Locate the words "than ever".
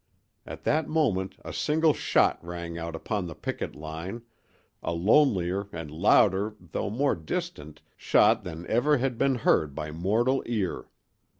8.43-8.97